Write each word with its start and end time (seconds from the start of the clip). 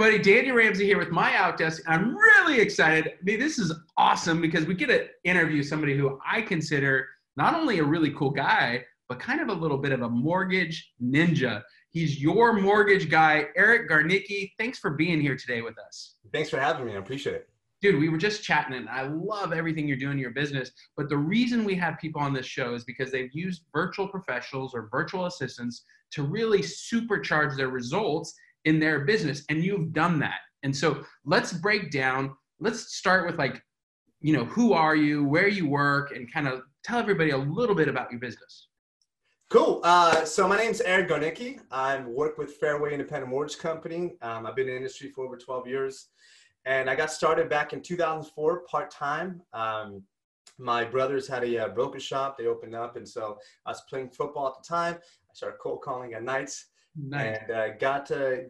Everybody, 0.00 0.22
Daniel 0.22 0.54
Ramsey 0.54 0.84
here 0.84 0.96
with 0.96 1.10
my 1.10 1.32
Outdesk. 1.32 1.80
I'm 1.88 2.14
really 2.16 2.60
excited. 2.60 3.08
I 3.08 3.16
mean, 3.24 3.40
this 3.40 3.58
is 3.58 3.72
awesome 3.96 4.40
because 4.40 4.64
we 4.64 4.74
get 4.74 4.86
to 4.86 5.08
interview 5.24 5.60
somebody 5.60 5.96
who 5.96 6.20
I 6.24 6.40
consider 6.40 7.08
not 7.36 7.54
only 7.54 7.80
a 7.80 7.84
really 7.84 8.12
cool 8.12 8.30
guy, 8.30 8.84
but 9.08 9.18
kind 9.18 9.40
of 9.40 9.48
a 9.48 9.52
little 9.52 9.76
bit 9.76 9.90
of 9.90 10.02
a 10.02 10.08
mortgage 10.08 10.92
ninja. 11.02 11.64
He's 11.90 12.22
your 12.22 12.52
mortgage 12.52 13.10
guy, 13.10 13.46
Eric 13.56 13.90
Garnicki. 13.90 14.52
Thanks 14.56 14.78
for 14.78 14.90
being 14.90 15.20
here 15.20 15.34
today 15.34 15.62
with 15.62 15.76
us. 15.80 16.14
Thanks 16.32 16.48
for 16.48 16.60
having 16.60 16.86
me. 16.86 16.92
I 16.92 16.98
appreciate 16.98 17.34
it. 17.34 17.48
Dude, 17.82 17.98
we 17.98 18.08
were 18.08 18.18
just 18.18 18.44
chatting 18.44 18.76
and 18.76 18.88
I 18.88 19.02
love 19.02 19.52
everything 19.52 19.88
you're 19.88 19.96
doing 19.96 20.12
in 20.12 20.18
your 20.20 20.30
business. 20.30 20.70
But 20.96 21.08
the 21.08 21.18
reason 21.18 21.64
we 21.64 21.74
have 21.74 21.98
people 21.98 22.20
on 22.20 22.32
this 22.32 22.46
show 22.46 22.74
is 22.74 22.84
because 22.84 23.10
they've 23.10 23.32
used 23.32 23.64
virtual 23.72 24.06
professionals 24.06 24.76
or 24.76 24.88
virtual 24.92 25.26
assistants 25.26 25.82
to 26.12 26.22
really 26.22 26.60
supercharge 26.60 27.56
their 27.56 27.68
results 27.68 28.32
in 28.68 28.78
their 28.78 29.00
business 29.00 29.44
and 29.48 29.64
you've 29.64 29.92
done 29.92 30.18
that. 30.20 30.40
And 30.62 30.74
so 30.74 31.04
let's 31.24 31.52
break 31.52 31.90
down 31.90 32.34
let's 32.60 32.96
start 32.96 33.26
with 33.26 33.38
like 33.38 33.62
you 34.20 34.32
know 34.32 34.44
who 34.44 34.72
are 34.72 34.96
you 34.96 35.24
where 35.24 35.48
you 35.48 35.68
work 35.68 36.14
and 36.14 36.32
kind 36.32 36.48
of 36.48 36.62
tell 36.84 36.98
everybody 36.98 37.30
a 37.30 37.36
little 37.36 37.74
bit 37.74 37.88
about 37.88 38.10
your 38.10 38.20
business. 38.20 38.68
Cool. 39.50 39.80
Uh, 39.82 40.24
so 40.24 40.46
my 40.46 40.56
name's 40.56 40.80
eric 40.82 41.08
garnicki 41.08 41.58
i 41.70 41.98
work 42.00 42.36
with 42.36 42.54
fairway 42.54 42.92
independent 42.92 43.30
mortgage 43.30 43.58
company. 43.58 44.16
Um, 44.22 44.46
i've 44.46 44.56
been 44.56 44.66
in 44.66 44.72
the 44.72 44.76
industry 44.76 45.10
for 45.10 45.24
over 45.24 45.36
12 45.36 45.66
years. 45.66 46.08
And 46.64 46.90
i 46.90 46.94
got 46.94 47.10
started 47.10 47.48
back 47.48 47.72
in 47.72 47.80
2004 47.80 48.64
part-time. 48.70 49.40
Um, 49.52 50.02
my 50.58 50.84
brothers 50.84 51.28
had 51.28 51.44
a 51.44 51.58
uh, 51.64 51.68
broker 51.68 52.00
shop. 52.00 52.36
They 52.36 52.46
opened 52.46 52.74
up 52.74 52.96
and 52.96 53.08
so 53.08 53.38
i 53.64 53.70
was 53.70 53.82
playing 53.88 54.10
football 54.10 54.48
at 54.48 54.62
the 54.62 54.68
time. 54.68 54.96
I 54.96 55.34
started 55.34 55.58
cold 55.62 55.82
calling 55.82 56.14
at 56.14 56.22
nights. 56.22 56.66
Nice. 56.96 57.38
And 57.40 57.50
uh, 57.50 57.68
got 57.76 58.10
a 58.10 58.46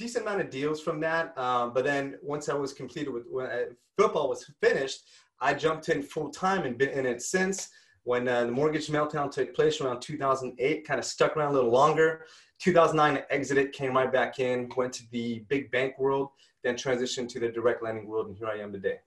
decent 0.00 0.24
amount 0.26 0.40
of 0.40 0.48
deals 0.48 0.80
from 0.80 0.98
that. 1.00 1.36
Um, 1.36 1.72
but 1.74 1.84
then 1.84 2.16
once 2.22 2.48
I 2.48 2.54
was 2.54 2.72
completed 2.72 3.12
with 3.12 3.24
when 3.30 3.46
I, 3.46 3.62
uh, 3.62 3.64
football 3.98 4.30
was 4.30 4.50
finished, 4.62 5.02
I 5.40 5.52
jumped 5.52 5.90
in 5.90 6.02
full 6.02 6.30
time 6.30 6.62
and 6.62 6.76
been 6.76 6.88
in 6.88 7.06
it 7.06 7.22
since. 7.22 7.68
When 8.04 8.26
uh, 8.26 8.46
the 8.46 8.50
mortgage 8.50 8.88
meltdown 8.88 9.30
took 9.30 9.54
place 9.54 9.78
around 9.80 10.00
2008, 10.00 10.86
kind 10.86 10.98
of 10.98 11.04
stuck 11.04 11.36
around 11.36 11.50
a 11.50 11.54
little 11.54 11.70
longer. 11.70 12.24
2009, 12.60 13.18
I 13.18 13.34
exited, 13.34 13.72
came 13.72 13.94
right 13.94 14.10
back 14.10 14.38
in, 14.38 14.70
went 14.74 14.94
to 14.94 15.02
the 15.12 15.44
big 15.48 15.70
bank 15.70 15.98
world, 15.98 16.30
then 16.64 16.76
transitioned 16.76 17.28
to 17.30 17.40
the 17.40 17.50
direct 17.50 17.82
lending 17.82 18.06
world, 18.06 18.28
and 18.28 18.36
here 18.36 18.48
I 18.48 18.58
am 18.58 18.72
today. 18.72 19.00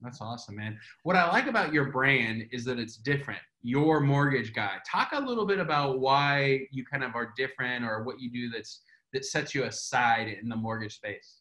That's 0.00 0.20
awesome, 0.20 0.56
man. 0.56 0.78
What 1.04 1.14
I 1.14 1.28
like 1.30 1.46
about 1.46 1.72
your 1.72 1.90
brand 1.90 2.48
is 2.50 2.64
that 2.64 2.78
it's 2.78 2.96
different. 2.96 3.40
Your 3.62 4.00
mortgage 4.00 4.52
guy. 4.52 4.78
Talk 4.90 5.10
a 5.12 5.20
little 5.20 5.46
bit 5.46 5.60
about 5.60 6.00
why 6.00 6.66
you 6.72 6.84
kind 6.84 7.04
of 7.04 7.14
are 7.14 7.32
different 7.36 7.84
or 7.84 8.02
what 8.02 8.20
you 8.20 8.30
do 8.32 8.48
that's 8.48 8.80
that 9.12 9.24
sets 9.24 9.54
you 9.54 9.64
aside 9.64 10.28
in 10.28 10.48
the 10.48 10.56
mortgage 10.56 10.96
space. 10.96 11.40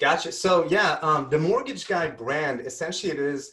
Gotcha. 0.00 0.32
So 0.32 0.66
yeah, 0.68 0.98
um, 1.02 1.28
the 1.30 1.38
mortgage 1.38 1.86
guy 1.86 2.08
brand 2.08 2.60
essentially 2.60 3.12
it 3.12 3.18
is 3.18 3.50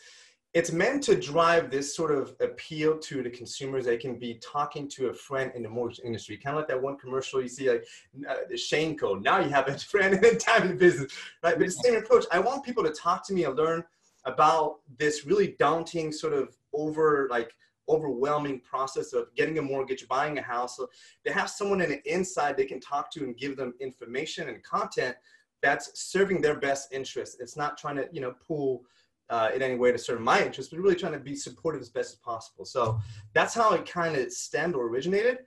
it's 0.54 0.72
meant 0.72 1.02
to 1.04 1.16
drive 1.16 1.72
this 1.72 1.96
sort 1.96 2.12
of 2.12 2.36
appeal 2.42 2.98
to 2.98 3.24
the 3.24 3.30
consumers. 3.30 3.86
They 3.86 3.96
can 3.96 4.20
be 4.20 4.40
talking 4.44 4.90
to 4.90 5.08
a 5.08 5.14
friend 5.14 5.52
in 5.56 5.64
the 5.64 5.70
mortgage 5.70 6.02
industry, 6.04 6.36
kind 6.36 6.58
of 6.58 6.62
like 6.62 6.68
that 6.68 6.82
one 6.82 6.98
commercial 6.98 7.42
you 7.42 7.48
see, 7.48 7.70
like 7.70 7.86
uh, 8.28 8.36
the 8.50 8.58
Shane 8.58 8.98
Code. 8.98 9.24
Now 9.24 9.40
you 9.40 9.50
have 9.50 9.70
a 9.70 9.78
friend 9.92 10.14
in 10.14 10.22
the 10.22 10.36
time 10.36 10.72
in 10.72 10.78
business, 10.78 11.14
right? 11.42 11.58
But 11.58 11.66
the 11.66 11.72
same 11.72 11.96
approach. 11.96 12.26
I 12.32 12.40
want 12.40 12.66
people 12.66 12.84
to 12.84 12.92
talk 12.92 13.26
to 13.28 13.34
me 13.34 13.46
and 13.46 13.56
learn 13.56 13.84
about 14.26 14.80
this 15.00 15.26
really 15.26 15.56
daunting 15.58 16.12
sort 16.12 16.34
of 16.34 16.56
over 16.74 17.28
like 17.32 17.56
overwhelming 17.92 18.62
process 18.62 19.14
of 19.14 19.34
getting 19.36 19.58
a 19.58 19.62
mortgage, 19.62 20.08
buying 20.08 20.38
a 20.38 20.42
house. 20.42 20.78
So 20.78 20.88
they 21.24 21.32
have 21.32 21.50
someone 21.50 21.82
in 21.82 21.90
the 21.90 22.12
inside 22.12 22.56
they 22.56 22.66
can 22.66 22.80
talk 22.80 23.12
to 23.12 23.24
and 23.24 23.38
give 23.38 23.58
them 23.58 23.74
information 23.80 24.50
and 24.50 24.64
content 24.64 25.16
that's 25.62 26.02
serving 26.12 26.42
their 26.42 26.58
best 26.60 26.92
interest. 26.92 27.38
It's 27.40 27.58
not 27.58 27.78
trying 27.78 27.98
to, 27.98 28.08
you 28.12 28.22
know, 28.22 28.34
pull 28.48 28.84
uh, 29.30 29.50
in 29.56 29.62
any 29.62 29.76
way 29.76 29.92
to 29.92 29.98
serve 29.98 30.22
my 30.22 30.44
interest, 30.44 30.72
but 30.72 30.80
really 30.80 30.96
trying 30.96 31.14
to 31.14 31.20
be 31.20 31.36
supportive 31.36 31.82
as 31.82 31.90
best 31.90 32.14
as 32.14 32.20
possible. 32.20 32.66
So 32.66 33.00
that's 33.34 33.54
how 33.54 33.74
it 33.74 33.86
kind 33.86 34.16
of 34.16 34.32
stemmed 34.32 34.76
or 34.76 34.88
originated. 34.88 35.40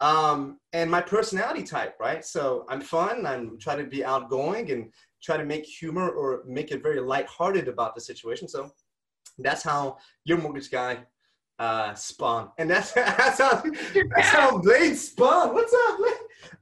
Um, 0.00 0.58
and 0.72 0.90
my 0.90 1.00
personality 1.00 1.62
type, 1.62 1.94
right? 2.00 2.24
So 2.24 2.66
I'm 2.68 2.80
fun. 2.80 3.24
I'm 3.24 3.58
trying 3.58 3.78
to 3.78 3.84
be 3.84 4.04
outgoing 4.04 4.70
and 4.72 4.92
try 5.22 5.36
to 5.36 5.44
make 5.44 5.64
humor 5.64 6.10
or 6.10 6.42
make 6.46 6.72
it 6.72 6.82
very 6.82 7.00
lighthearted 7.00 7.68
about 7.68 7.94
the 7.94 8.00
situation. 8.00 8.48
So 8.48 8.70
that's 9.38 9.62
how 9.62 9.98
your 10.24 10.38
mortgage 10.38 10.70
guy 10.70 11.04
uh, 11.62 11.94
spawn, 11.94 12.50
and 12.58 12.68
that's 12.68 12.92
that's 12.92 13.38
how 13.38 13.62
that's 14.16 14.28
how 14.28 14.58
Blade 14.58 14.96
spawned. 14.96 15.54
What's 15.54 15.72
up, 15.72 15.98
Blade? 15.98 16.12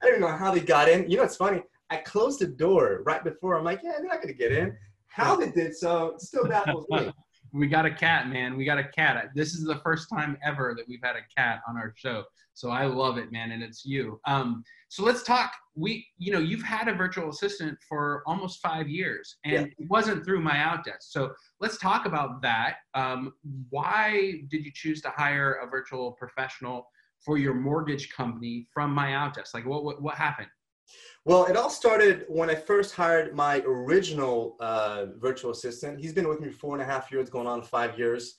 I 0.03 0.07
don't 0.07 0.21
know 0.21 0.29
how 0.29 0.53
they 0.53 0.61
got 0.61 0.89
in. 0.89 1.11
You 1.11 1.17
know, 1.17 1.23
it's 1.23 1.37
funny. 1.37 1.63
I 1.89 1.97
closed 1.97 2.41
the 2.41 2.47
door 2.47 3.03
right 3.05 3.25
before. 3.25 3.57
I'm 3.57 3.65
like, 3.65 3.81
yeah, 3.83 3.93
they're 3.99 4.07
not 4.07 4.21
gonna 4.21 4.35
get 4.35 4.53
in. 4.53 4.77
How 5.09 5.37
they 5.37 5.51
did 5.51 5.75
so 5.75 6.15
still 6.19 6.47
baffles 6.47 6.87
me. 6.91 7.13
we 7.53 7.67
got 7.67 7.87
a 7.87 7.91
cat, 7.91 8.29
man. 8.29 8.57
We 8.57 8.65
got 8.65 8.79
a 8.79 8.85
cat. 8.85 9.31
This 9.35 9.55
is 9.55 9.65
the 9.65 9.81
first 9.85 10.09
time 10.09 10.37
ever 10.45 10.75
that 10.77 10.87
we've 10.89 11.01
had 11.03 11.17
a 11.17 11.23
cat 11.37 11.61
on 11.69 11.77
our 11.77 11.93
show. 11.97 12.25
So 12.55 12.71
I 12.71 12.85
love 12.85 13.17
it, 13.17 13.33
man, 13.33 13.53
and 13.53 13.63
it's 13.63 13.85
you. 13.85 14.21
Um, 14.27 14.65
so 14.89 15.03
let's 15.03 15.23
talk. 15.23 15.53
We, 15.77 16.07
you 16.19 16.33
know, 16.33 16.41
you've 16.41 16.63
had 16.63 16.89
a 16.89 16.95
virtual 16.95 17.31
assistant 17.31 17.79
for 17.89 18.23
almost 18.27 18.61
five 18.61 18.89
years, 18.89 19.37
and 19.45 19.53
yeah. 19.55 19.61
it 19.79 19.89
wasn't 19.89 20.25
through 20.25 20.41
my 20.41 20.57
Outdesk. 20.57 21.03
So 21.03 21.33
let's 21.61 21.79
talk 21.79 22.07
about 22.07 22.43
that. 22.43 22.77
Um, 22.95 23.33
why 23.71 24.43
did 24.51 24.65
you 24.65 24.73
choose 24.75 25.01
to 25.03 25.11
hire 25.11 25.61
a 25.65 25.67
virtual 25.69 26.13
professional 26.13 26.89
for 27.25 27.39
your 27.39 27.55
mortgage 27.55 28.11
company 28.11 28.67
from 28.75 28.93
my 28.93 29.13
Outdesk? 29.13 29.55
Like, 29.55 29.67
what, 29.67 29.85
what, 29.85 30.03
what 30.03 30.17
happened? 30.17 30.49
Well, 31.27 31.45
it 31.45 31.57
all 31.57 31.69
started 31.69 32.25
when 32.29 32.49
I 32.49 32.55
first 32.55 32.95
hired 32.95 33.35
my 33.35 33.63
original 33.67 34.57
uh, 34.59 35.07
virtual 35.19 35.51
assistant. 35.51 36.01
He's 36.01 36.15
been 36.15 36.27
with 36.27 36.41
me 36.41 36.49
four 36.49 36.75
and 36.75 36.83
a 36.83 36.87
half 36.87 37.13
years, 37.13 37.29
going 37.29 37.47
on 37.47 37.63
five 37.63 37.99
years. 37.99 38.39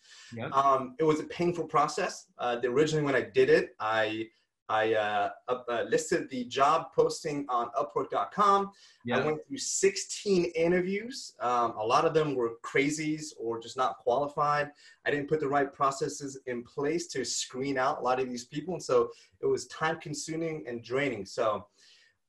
Um, 0.52 0.96
it 0.97 1.03
was 1.03 1.19
a 1.19 1.25
painful 1.25 1.66
process. 1.66 2.25
Uh, 2.40 2.58
originally, 2.64 3.03
when 3.03 3.16
I 3.16 3.22
did 3.22 3.50
it, 3.50 3.75
I 3.80 4.28
I 4.72 4.94
uh, 4.94 5.30
up, 5.50 5.66
uh, 5.69 5.84
listed 5.90 6.30
the 6.30 6.46
job 6.46 6.94
posting 6.96 7.46
on 7.50 7.69
Upwork.com. 7.78 8.72
I 9.12 9.19
went 9.19 9.46
through 9.46 9.58
16 9.58 10.46
interviews. 10.56 11.34
Um, 11.42 11.74
a 11.78 11.86
lot 11.86 12.06
of 12.06 12.13
them 12.13 12.36
were 12.36 12.52
crazies 12.63 13.34
or 13.38 13.59
just 13.59 13.75
not 13.75 13.98
qualified. 13.98 14.72
I 15.06 15.12
didn't 15.12 15.28
put 15.28 15.42
the 15.42 15.48
right 15.48 15.72
processes 15.74 16.40
in 16.46 16.63
place 16.63 17.08
to 17.08 17.25
screen 17.25 17.78
out 17.78 18.00
a 18.00 18.02
lot 18.02 18.22
of 18.22 18.30
these 18.30 18.46
people, 18.46 18.74
and 18.74 18.81
so 18.81 19.12
it 19.42 19.46
was 19.46 19.68
time 19.68 20.00
consuming 20.00 20.63
and 20.66 20.81
draining. 20.81 21.25
So 21.25 21.68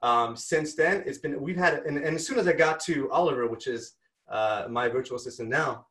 um, 0.02 0.36
since 0.36 0.74
then, 0.74 1.04
it's 1.06 1.18
been 1.18 1.40
we've 1.40 1.56
had 1.56 1.74
and, 1.86 1.96
and, 1.96 2.16
as 2.16 2.26
soon 2.26 2.38
as 2.38 2.48
I 2.48 2.52
got 2.52 2.80
to 2.80 3.10
Oliver, 3.10 3.46
which 3.46 3.68
is 3.68 3.94
uh, 4.28 4.66
my 4.68 4.88
virtual 4.88 5.16
assistant 5.16 5.48
now, 5.48 5.86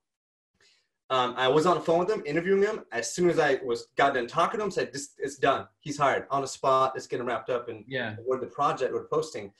um, 1.10 1.34
I 1.38 1.48
was 1.48 1.66
on 1.66 1.76
the 1.76 1.82
phone 1.82 2.00
with 2.00 2.10
him, 2.10 2.22
interviewing 2.26 2.62
him. 2.62 2.82
As 2.92 3.14
soon 3.14 3.30
as 3.30 3.40
I 3.40 3.60
was 3.64 3.88
got 3.96 4.14
done 4.14 4.28
talking 4.28 4.60
to 4.60 4.66
him, 4.66 4.72
said, 4.72 4.92
"This 4.92 5.10
it's 5.18 5.38
done. 5.38 5.66
He's 5.80 5.98
hired 5.98 6.26
on 6.30 6.42
the 6.42 6.48
spot. 6.48 6.94
It's 6.96 7.08
getting 7.08 7.26
wrapped 7.26 7.50
up, 7.50 7.70
and 7.70 7.86
yeah, 7.88 8.16
what 8.26 8.42
the 8.42 8.48
project 8.48 8.94
we're 8.94 9.08
posting." 9.08 9.54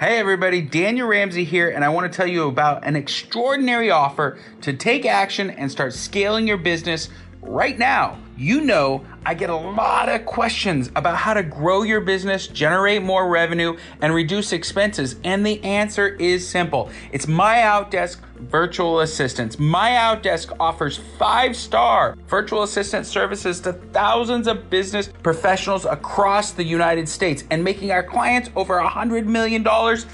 Hey 0.00 0.20
everybody, 0.20 0.62
Daniel 0.62 1.08
Ramsey 1.08 1.42
here, 1.42 1.70
and 1.70 1.84
I 1.84 1.88
want 1.88 2.10
to 2.10 2.16
tell 2.16 2.28
you 2.28 2.46
about 2.46 2.84
an 2.84 2.94
extraordinary 2.94 3.90
offer 3.90 4.38
to 4.60 4.72
take 4.72 5.04
action 5.04 5.50
and 5.50 5.70
start 5.70 5.92
scaling 5.92 6.46
your 6.46 6.56
business 6.56 7.08
right 7.42 7.76
now. 7.76 8.16
You 8.36 8.60
know 8.60 9.04
I 9.24 9.34
get 9.34 9.50
a 9.50 9.56
lot 9.56 10.08
of 10.08 10.24
questions 10.24 10.90
about 10.96 11.16
how 11.16 11.34
to 11.34 11.42
grow 11.42 11.82
your 11.82 12.00
business, 12.00 12.46
generate 12.46 13.02
more 13.02 13.28
revenue, 13.28 13.76
and 14.00 14.14
reduce 14.14 14.52
expenses. 14.52 15.16
And 15.24 15.44
the 15.44 15.62
answer 15.64 16.08
is 16.08 16.48
simple 16.48 16.90
it's 17.12 17.26
My 17.26 17.56
Outdesk 17.56 18.18
Virtual 18.38 19.00
Assistants. 19.00 19.58
My 19.58 19.90
Outdesk 19.90 20.56
offers 20.60 20.98
five 21.18 21.56
star 21.56 22.16
virtual 22.28 22.62
assistant 22.62 23.06
services 23.06 23.60
to 23.62 23.72
thousands 23.72 24.46
of 24.46 24.70
business 24.70 25.10
professionals 25.22 25.84
across 25.84 26.52
the 26.52 26.64
United 26.64 27.08
States 27.08 27.44
and 27.50 27.62
making 27.62 27.90
our 27.90 28.02
clients 28.02 28.50
over 28.54 28.80
$100 28.80 29.26
million 29.26 29.66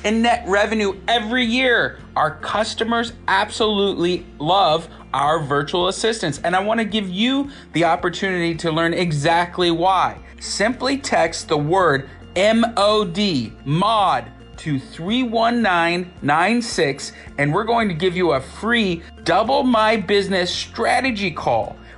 in 0.04 0.22
net 0.22 0.44
revenue 0.48 0.98
every 1.06 1.44
year. 1.44 1.98
Our 2.16 2.36
customers 2.38 3.12
absolutely 3.28 4.24
love 4.38 4.88
our 5.12 5.40
virtual 5.40 5.88
assistants, 5.88 6.40
and 6.42 6.56
I 6.56 6.60
want 6.60 6.80
to 6.80 6.84
give 6.84 7.08
you 7.08 7.50
the 7.72 7.84
opportunity 7.84 8.54
to 8.56 8.72
learn 8.72 8.93
exactly 8.94 9.70
why. 9.70 10.18
simply 10.40 10.98
text 10.98 11.48
the 11.48 11.56
word 11.56 12.10
MOD, 12.36 13.52
MOD, 13.64 14.24
to 14.56 14.78
31996, 14.78 17.12
and 17.38 17.52
we're 17.52 17.64
going 17.64 17.88
to 17.88 17.94
give 17.94 18.16
you 18.16 18.32
a 18.32 18.40
free 18.40 19.02
Double 19.24 19.62
My 19.62 19.96
Business 19.96 20.50
strategy 20.50 21.30
call 21.30 21.76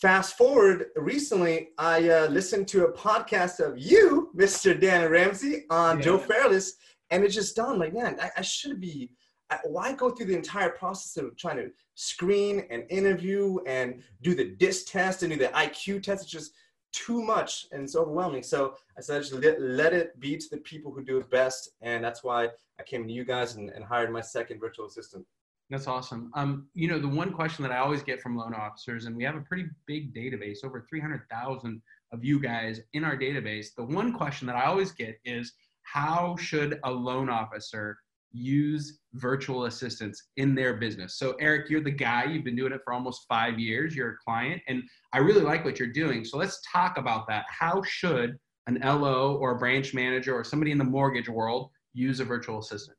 fast 0.00 0.36
forward 0.36 0.86
recently, 0.96 1.68
I 1.76 2.08
uh, 2.08 2.28
listened 2.28 2.68
to 2.68 2.86
a 2.86 2.92
podcast 2.92 3.60
of 3.60 3.78
you, 3.78 4.30
Mr. 4.34 4.78
Dan 4.78 5.10
Ramsey, 5.10 5.66
on 5.68 5.98
yeah. 5.98 6.04
Joe 6.04 6.18
Fairless, 6.18 6.74
and 7.10 7.22
it 7.22 7.28
just 7.28 7.54
dawned 7.54 7.78
like, 7.78 7.92
man, 7.92 8.16
I, 8.20 8.30
I 8.38 8.42
should 8.42 8.80
be. 8.80 9.10
I, 9.50 9.58
why 9.64 9.92
go 9.92 10.10
through 10.10 10.26
the 10.26 10.36
entire 10.36 10.70
process 10.70 11.22
of 11.22 11.36
trying 11.36 11.56
to 11.56 11.70
screen 11.96 12.66
and 12.70 12.84
interview 12.88 13.58
and 13.66 14.02
do 14.22 14.34
the 14.34 14.52
DISC 14.52 14.86
test 14.86 15.22
and 15.22 15.32
do 15.32 15.38
the 15.38 15.48
IQ 15.48 16.02
test? 16.02 16.22
It's 16.22 16.30
just 16.30 16.52
too 16.92 17.22
much 17.22 17.66
and 17.72 17.82
it's 17.82 17.96
overwhelming. 17.96 18.42
So 18.42 18.74
I 18.96 19.00
said, 19.00 19.22
just 19.22 19.34
let, 19.34 19.60
let 19.60 19.92
it 19.92 20.18
be 20.18 20.36
to 20.36 20.46
the 20.50 20.58
people 20.58 20.92
who 20.92 21.04
do 21.04 21.18
it 21.18 21.30
best, 21.30 21.70
and 21.82 22.02
that's 22.02 22.24
why 22.24 22.48
I 22.78 22.82
came 22.84 23.06
to 23.06 23.12
you 23.12 23.24
guys 23.24 23.56
and, 23.56 23.70
and 23.70 23.84
hired 23.84 24.12
my 24.12 24.20
second 24.20 24.60
virtual 24.60 24.86
assistant. 24.86 25.26
That's 25.70 25.86
awesome. 25.86 26.32
Um, 26.34 26.66
you 26.74 26.88
know, 26.88 26.98
the 26.98 27.08
one 27.08 27.32
question 27.32 27.62
that 27.62 27.70
I 27.70 27.78
always 27.78 28.02
get 28.02 28.20
from 28.20 28.36
loan 28.36 28.54
officers, 28.54 29.04
and 29.04 29.16
we 29.16 29.22
have 29.22 29.36
a 29.36 29.40
pretty 29.40 29.66
big 29.86 30.12
database, 30.12 30.64
over 30.64 30.84
300,000 30.88 31.80
of 32.12 32.24
you 32.24 32.40
guys 32.40 32.80
in 32.92 33.04
our 33.04 33.16
database. 33.16 33.68
The 33.76 33.84
one 33.84 34.12
question 34.12 34.48
that 34.48 34.56
I 34.56 34.64
always 34.64 34.90
get 34.90 35.20
is 35.24 35.52
how 35.82 36.36
should 36.36 36.80
a 36.82 36.90
loan 36.90 37.30
officer 37.30 37.96
use 38.32 38.98
virtual 39.14 39.66
assistants 39.66 40.30
in 40.36 40.56
their 40.56 40.74
business? 40.74 41.16
So, 41.16 41.36
Eric, 41.40 41.70
you're 41.70 41.82
the 41.82 41.90
guy, 41.92 42.24
you've 42.24 42.44
been 42.44 42.56
doing 42.56 42.72
it 42.72 42.80
for 42.84 42.92
almost 42.92 43.26
five 43.28 43.60
years, 43.60 43.94
you're 43.94 44.10
a 44.10 44.16
client, 44.24 44.60
and 44.66 44.82
I 45.12 45.18
really 45.18 45.42
like 45.42 45.64
what 45.64 45.78
you're 45.78 45.88
doing. 45.88 46.24
So, 46.24 46.36
let's 46.36 46.60
talk 46.70 46.98
about 46.98 47.28
that. 47.28 47.44
How 47.48 47.80
should 47.84 48.36
an 48.66 48.80
LO 48.82 49.36
or 49.36 49.52
a 49.52 49.58
branch 49.58 49.94
manager 49.94 50.34
or 50.34 50.42
somebody 50.42 50.72
in 50.72 50.78
the 50.78 50.84
mortgage 50.84 51.28
world 51.28 51.70
use 51.94 52.18
a 52.18 52.24
virtual 52.24 52.58
assistant? 52.58 52.96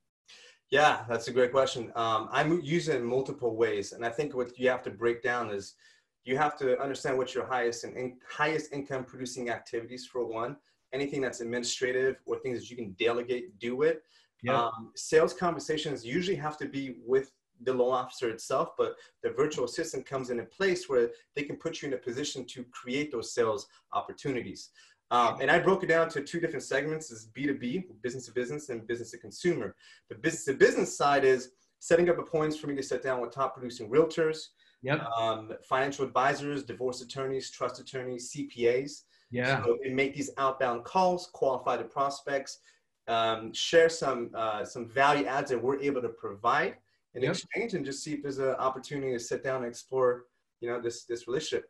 Yeah, 0.72 1.04
that's 1.10 1.28
a 1.28 1.34
great 1.34 1.52
question. 1.52 1.92
Um, 1.96 2.30
I 2.32 2.46
use 2.46 2.88
it 2.88 2.96
in 2.96 3.04
multiple 3.04 3.58
ways, 3.58 3.92
and 3.92 4.06
I 4.06 4.10
think 4.10 4.34
what 4.34 4.58
you 4.58 4.70
have 4.70 4.82
to 4.84 4.90
break 4.90 5.22
down 5.22 5.52
is 5.52 5.76
you 6.24 6.38
have 6.38 6.58
to 6.60 6.80
understand 6.82 7.18
what 7.18 7.36
your 7.36 7.46
highest 7.46 7.84
and 7.84 7.96
in, 7.98 8.18
highest 8.28 8.72
income 8.72 9.04
producing 9.04 9.50
activities 9.50 10.06
for 10.06 10.26
one. 10.26 10.56
Anything 10.94 11.20
that's 11.22 11.42
administrative 11.42 12.18
or 12.26 12.40
things 12.40 12.60
that 12.60 12.70
you 12.70 12.78
can 12.78 12.92
delegate, 12.94 13.60
do 13.60 13.82
it. 13.82 14.04
Yeah. 14.44 14.64
Um, 14.64 14.92
sales 14.96 15.34
conversations 15.34 16.06
usually 16.06 16.38
have 16.38 16.58
to 16.60 16.68
be 16.68 16.96
with 17.06 17.32
the 17.64 17.74
loan 17.74 17.94
officer 17.94 18.30
itself, 18.30 18.70
but 18.78 18.96
the 19.24 19.30
virtual 19.30 19.66
assistant 19.66 20.06
comes 20.06 20.30
in 20.30 20.40
a 20.40 20.46
place 20.46 20.90
where 20.90 21.10
they 21.36 21.44
can 21.44 21.58
put 21.58 21.82
you 21.82 21.90
in 21.90 21.94
a 21.94 21.98
position 21.98 22.46
to 22.46 22.64
create 22.72 23.12
those 23.12 23.34
sales 23.34 23.68
opportunities. 23.94 24.70
Um, 25.12 25.42
and 25.42 25.52
I 25.52 25.60
broke 25.60 25.84
it 25.84 25.88
down 25.88 26.08
to 26.10 26.22
two 26.22 26.40
different 26.40 26.64
segments 26.64 27.12
is 27.12 27.28
B2B, 27.36 27.84
business 28.02 28.28
to 28.28 28.32
business, 28.32 28.70
and 28.70 28.88
business 28.88 29.12
to 29.12 29.18
consumer. 29.18 29.76
The 30.10 30.16
business 30.16 30.46
to 30.46 30.54
business 30.54 30.98
side 30.98 31.26
is 31.26 31.52
setting 31.80 32.10
up 32.10 32.18
appointments 32.18 32.58
for 32.58 32.68
me 32.68 32.76
to 32.76 32.84
sit 32.84 33.04
down 33.04 33.20
with 33.20 33.32
top 33.32 33.54
producing 33.54 33.90
realtors, 33.90 34.38
yep. 34.82 35.02
um, 35.18 35.52
financial 35.68 36.06
advisors, 36.06 36.64
divorce 36.64 37.02
attorneys, 37.02 37.52
trust 37.52 37.82
attorneys, 37.82 38.32
CPAs. 38.32 39.02
Yeah. 39.32 39.64
So 39.64 39.78
and 39.84 39.96
make 39.96 40.16
these 40.16 40.30
outbound 40.38 40.86
calls, 40.86 41.28
qualify 41.34 41.78
the 41.78 41.84
prospects, 41.84 42.60
um, 43.08 43.54
share 43.54 43.90
some 43.90 44.30
uh, 44.34 44.64
some 44.64 44.88
value 44.88 45.26
adds 45.26 45.52
that 45.52 45.62
we're 45.62 45.80
able 45.80 46.02
to 46.02 46.10
provide 46.10 46.76
in 47.16 47.24
yep. 47.24 47.32
exchange, 47.32 47.74
and 47.74 47.86
just 47.86 48.04
see 48.04 48.14
if 48.14 48.22
there's 48.24 48.40
an 48.40 48.56
opportunity 48.56 49.12
to 49.12 49.20
sit 49.20 49.44
down 49.44 49.64
and 49.64 49.66
explore, 49.66 50.26
you 50.62 50.70
know, 50.70 50.80
this 50.82 51.06
this 51.06 51.28
relationship. 51.28 51.70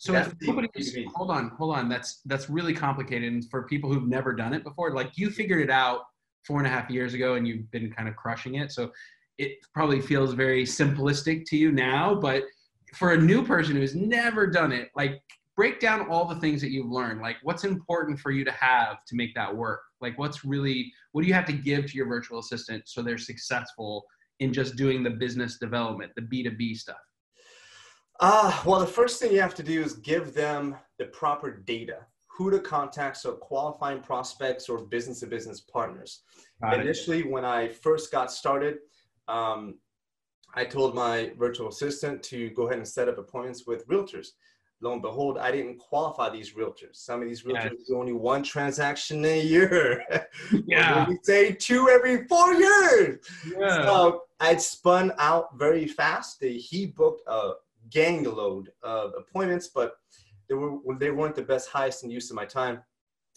So 0.00 0.14
if 0.14 0.32
nobody's 0.40 0.96
hold 1.14 1.30
on, 1.30 1.50
hold 1.50 1.76
on. 1.76 1.90
That's 1.90 2.22
that's 2.24 2.48
really 2.48 2.72
complicated. 2.72 3.30
And 3.30 3.44
for 3.50 3.64
people 3.64 3.92
who've 3.92 4.08
never 4.08 4.32
done 4.32 4.54
it 4.54 4.64
before, 4.64 4.94
like 4.94 5.18
you 5.18 5.28
figured 5.28 5.60
it 5.60 5.68
out 5.68 6.04
four 6.46 6.56
and 6.56 6.66
a 6.66 6.70
half 6.70 6.88
years 6.88 7.12
ago 7.12 7.34
and 7.34 7.46
you've 7.46 7.70
been 7.70 7.92
kind 7.92 8.08
of 8.08 8.16
crushing 8.16 8.54
it. 8.54 8.72
So 8.72 8.92
it 9.36 9.58
probably 9.74 10.00
feels 10.00 10.32
very 10.32 10.64
simplistic 10.64 11.44
to 11.48 11.56
you 11.58 11.70
now, 11.70 12.14
but 12.14 12.44
for 12.94 13.12
a 13.12 13.18
new 13.18 13.44
person 13.44 13.76
who's 13.76 13.94
never 13.94 14.46
done 14.46 14.72
it, 14.72 14.88
like 14.96 15.20
break 15.54 15.80
down 15.80 16.08
all 16.08 16.24
the 16.24 16.36
things 16.36 16.62
that 16.62 16.70
you've 16.70 16.90
learned. 16.90 17.20
Like 17.20 17.36
what's 17.42 17.64
important 17.64 18.18
for 18.18 18.30
you 18.30 18.42
to 18.46 18.52
have 18.52 19.04
to 19.04 19.14
make 19.14 19.34
that 19.34 19.54
work? 19.54 19.82
Like 20.00 20.18
what's 20.18 20.46
really 20.46 20.90
what 21.12 21.20
do 21.20 21.28
you 21.28 21.34
have 21.34 21.44
to 21.44 21.52
give 21.52 21.84
to 21.90 21.94
your 21.94 22.06
virtual 22.06 22.38
assistant 22.38 22.84
so 22.86 23.02
they're 23.02 23.18
successful 23.18 24.06
in 24.38 24.54
just 24.54 24.76
doing 24.76 25.02
the 25.02 25.10
business 25.10 25.58
development, 25.58 26.12
the 26.16 26.22
B2B 26.22 26.78
stuff? 26.78 26.96
Uh, 28.20 28.60
well, 28.66 28.78
the 28.80 28.86
first 28.86 29.20
thing 29.20 29.32
you 29.32 29.40
have 29.40 29.54
to 29.54 29.62
do 29.62 29.82
is 29.82 29.94
give 29.94 30.34
them 30.34 30.76
the 30.98 31.06
proper 31.06 31.50
data 31.50 32.06
who 32.26 32.50
to 32.50 32.60
contact, 32.60 33.16
so 33.16 33.32
qualifying 33.32 34.00
prospects 34.00 34.68
or 34.68 34.78
business 34.78 35.20
to 35.20 35.26
business 35.26 35.60
partners. 35.60 36.22
Got 36.62 36.80
Initially, 36.80 37.20
it. 37.20 37.30
when 37.30 37.44
I 37.44 37.68
first 37.68 38.12
got 38.12 38.30
started, 38.30 38.78
um, 39.28 39.78
I 40.54 40.64
told 40.64 40.94
my 40.94 41.32
virtual 41.38 41.68
assistant 41.68 42.22
to 42.24 42.50
go 42.50 42.66
ahead 42.66 42.78
and 42.78 42.86
set 42.86 43.08
up 43.08 43.18
appointments 43.18 43.66
with 43.66 43.86
realtors. 43.88 44.28
Lo 44.82 44.92
and 44.92 45.02
behold, 45.02 45.36
I 45.36 45.50
didn't 45.50 45.78
qualify 45.78 46.30
these 46.30 46.54
realtors. 46.54 46.96
Some 46.96 47.20
of 47.20 47.28
these 47.28 47.42
realtors 47.42 47.72
yes. 47.78 47.88
do 47.88 47.98
only 47.98 48.14
one 48.14 48.42
transaction 48.42 49.24
a 49.24 49.40
year. 49.40 50.04
Yeah. 50.66 51.06
we 51.08 51.18
say 51.22 51.52
two 51.52 51.88
every 51.88 52.26
four 52.26 52.54
years. 52.54 53.18
Yeah. 53.46 53.84
So 53.84 54.22
I'd 54.40 54.60
spun 54.60 55.12
out 55.18 55.58
very 55.58 55.86
fast. 55.86 56.42
He 56.42 56.86
booked 56.86 57.22
a 57.28 57.52
gang 57.90 58.24
load 58.24 58.70
of 58.82 59.12
appointments, 59.18 59.68
but 59.74 59.94
they 60.48 60.54
were 60.54 60.78
they 60.98 61.10
weren't 61.10 61.36
the 61.36 61.42
best 61.42 61.68
highest 61.70 62.04
in 62.04 62.10
use 62.10 62.30
of 62.30 62.36
my 62.36 62.44
time. 62.44 62.82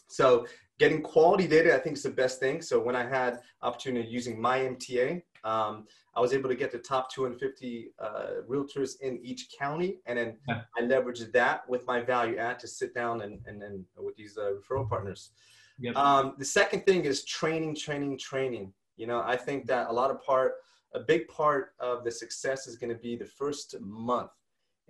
So 0.07 0.45
getting 0.79 1.01
quality 1.01 1.47
data, 1.47 1.75
I 1.75 1.79
think, 1.79 1.97
is 1.97 2.03
the 2.03 2.09
best 2.09 2.39
thing. 2.39 2.61
So 2.61 2.79
when 2.79 2.95
I 2.95 3.07
had 3.07 3.39
opportunity 3.61 4.07
using 4.09 4.39
my 4.39 4.59
MTA, 4.59 5.21
um, 5.43 5.85
I 6.15 6.21
was 6.21 6.33
able 6.33 6.49
to 6.49 6.55
get 6.55 6.71
the 6.71 6.77
top 6.77 7.11
250 7.11 7.93
uh, 7.99 8.25
realtors 8.47 8.99
in 9.01 9.19
each 9.23 9.47
county, 9.57 9.99
and 10.05 10.17
then 10.17 10.37
yeah. 10.47 10.61
I 10.77 10.81
leveraged 10.81 11.31
that 11.33 11.67
with 11.67 11.85
my 11.87 12.01
value 12.01 12.37
add 12.37 12.59
to 12.59 12.67
sit 12.67 12.93
down 12.93 13.21
and 13.21 13.39
and 13.45 13.61
then 13.61 13.85
with 13.97 14.15
these 14.15 14.37
uh, 14.37 14.51
referral 14.57 14.87
partners. 14.87 15.31
Yep. 15.79 15.95
Um, 15.95 16.33
the 16.37 16.45
second 16.45 16.85
thing 16.85 17.05
is 17.05 17.25
training, 17.25 17.75
training, 17.75 18.17
training. 18.17 18.73
You 18.95 19.07
know, 19.07 19.21
I 19.25 19.35
think 19.35 19.65
that 19.67 19.89
a 19.89 19.91
lot 19.91 20.11
of 20.11 20.21
part, 20.21 20.53
a 20.93 20.99
big 20.99 21.27
part 21.27 21.73
of 21.79 22.03
the 22.03 22.11
success 22.11 22.67
is 22.67 22.77
going 22.77 22.93
to 22.93 22.99
be 22.99 23.15
the 23.15 23.25
first 23.25 23.75
month 23.81 24.29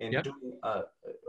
and 0.00 0.12
yep. 0.12 0.24
doing 0.24 0.58
a, 0.62 0.68
a, 0.68 0.82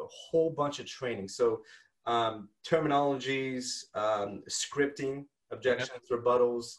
whole 0.07 0.49
bunch 0.49 0.79
of 0.79 0.85
training. 0.85 1.27
So 1.27 1.61
um, 2.05 2.49
terminologies, 2.67 3.85
um, 3.95 4.43
scripting, 4.49 5.25
objections, 5.51 5.91
yep. 6.09 6.19
rebuttals, 6.19 6.77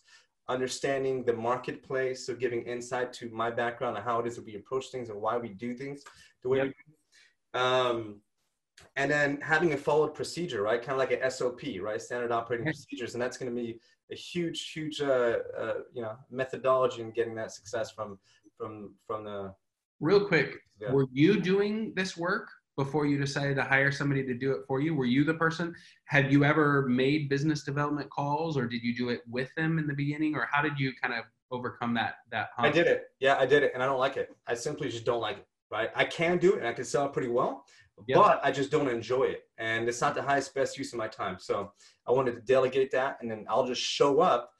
understanding 0.49 1.25
the 1.25 1.33
marketplace. 1.33 2.26
So 2.26 2.35
giving 2.35 2.62
insight 2.62 3.12
to 3.14 3.28
my 3.31 3.50
background 3.50 3.97
and 3.97 4.05
how 4.05 4.21
it 4.21 4.26
is 4.26 4.37
that 4.37 4.45
we 4.45 4.57
approach 4.57 4.87
things 4.88 5.09
and 5.09 5.21
why 5.21 5.37
we 5.37 5.49
do 5.49 5.75
things 5.75 6.02
the 6.43 6.49
way 6.49 6.59
yep. 6.59 6.66
we 6.66 6.73
do. 6.73 7.61
Um, 7.61 8.21
and 8.97 9.11
then 9.11 9.40
having 9.40 9.73
a 9.73 9.76
followed 9.76 10.14
procedure, 10.14 10.62
right? 10.62 10.83
Kind 10.83 10.93
of 10.93 10.99
like 10.99 11.19
a 11.19 11.31
SOP, 11.31 11.62
right? 11.81 12.00
Standard 12.00 12.31
operating 12.31 12.66
procedures. 12.66 13.14
And 13.14 13.23
that's 13.23 13.38
going 13.38 13.55
to 13.55 13.61
be 13.61 13.81
a 14.12 14.14
huge, 14.14 14.71
huge, 14.71 15.00
uh, 15.00 15.38
uh, 15.59 15.75
you 15.93 16.02
know, 16.02 16.16
methodology 16.31 17.00
in 17.02 17.11
getting 17.11 17.35
that 17.37 17.52
success 17.52 17.90
from, 17.90 18.19
from, 18.59 18.95
from 19.07 19.25
the, 19.25 19.55
Real 20.00 20.26
quick, 20.26 20.57
yeah. 20.81 20.93
were 20.93 21.07
you 21.12 21.41
doing 21.41 21.93
this 21.97 22.17
work 22.17 22.49
before 22.76 23.07
you 23.07 23.19
decided 23.19 23.57
to 23.57 23.62
hire 23.65 23.91
somebody 23.91 24.23
to 24.25 24.35
do 24.35 24.53
it 24.53 24.62
for 24.67 24.81
you? 24.81 24.95
Were 24.95 25.07
you 25.07 25.25
the 25.25 25.35
person? 25.35 25.75
Have 26.05 26.31
you 26.31 26.45
ever 26.45 26.87
made 26.87 27.29
business 27.29 27.62
development 27.62 28.11
calls 28.11 28.57
or 28.57 28.67
did 28.67 28.83
you 28.83 28.95
do 28.95 29.09
it 29.09 29.23
with 29.29 29.49
them 29.57 29.79
in 29.79 29.87
the 29.87 29.95
beginning 29.95 30.35
or 30.35 30.49
how 30.53 30.62
did 30.62 30.79
you 30.79 30.93
kind 31.00 31.15
of 31.15 31.25
overcome 31.50 31.95
that 31.95 32.17
that 32.31 32.49
I 32.59 32.71
did 32.71 32.87
it. 32.87 33.05
Yeah, 33.21 33.37
I 33.38 33.47
did 33.47 33.62
it, 33.62 33.73
and 33.75 33.83
I 33.83 33.87
don't 33.87 33.99
like 33.99 34.17
it. 34.17 34.35
I 34.47 34.55
simply 34.55 34.88
just 34.88 35.05
don't 35.05 35.21
like 35.21 35.38
it. 35.38 35.47
Right? 35.71 35.91
I 35.95 36.05
can 36.05 36.38
do 36.38 36.55
it, 36.55 36.59
and 36.59 36.69
I 36.69 36.73
can 36.73 36.85
sell 36.85 37.07
it 37.07 37.12
pretty 37.12 37.29
well, 37.29 37.65
Yep. 38.07 38.17
but 38.17 38.41
I 38.45 38.53
just 38.53 38.71
don't 38.71 38.88
enjoy 38.88 39.25
it, 39.25 39.43
and 39.59 39.88
it's 39.88 40.00
not 40.00 40.15
the 40.15 40.23
highest 40.23 40.55
best 40.55 40.79
use 40.79 40.93
of 40.93 40.99
my 40.99 41.09
time. 41.09 41.38
So 41.41 41.73
I 42.07 42.12
wanted 42.12 42.37
to 42.37 42.41
delegate 42.43 42.91
that, 42.93 43.19
and 43.21 43.31
then 43.31 43.47
I'll 43.49 43.67
just 43.67 43.81
show 43.83 44.21
up 44.21 44.50